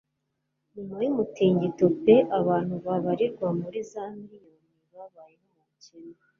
[0.73, 6.13] Nyuma y'umutingito pe abantu babarirwa muri za miriyoni babayeho mu bukene